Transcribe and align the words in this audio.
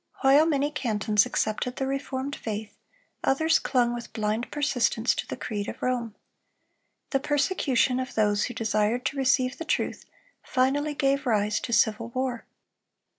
While 0.21 0.47
many 0.47 0.71
cantons 0.71 1.27
accepted 1.27 1.75
the 1.75 1.85
reformed 1.85 2.35
faith, 2.35 2.75
others 3.23 3.59
clung 3.59 3.93
with 3.93 4.13
blind 4.13 4.49
persistence 4.51 5.13
to 5.13 5.27
the 5.27 5.37
creed 5.37 5.69
of 5.69 5.79
Rome. 5.83 6.15
Their 7.11 7.21
persecution 7.21 7.99
of 7.99 8.15
those 8.15 8.45
who 8.45 8.55
desired 8.55 9.05
to 9.05 9.17
receive 9.17 9.59
the 9.59 9.63
truth, 9.63 10.05
finally 10.41 10.95
gave 10.95 11.27
rise 11.27 11.59
to 11.59 11.71
civil 11.71 12.09
war. 12.15 12.47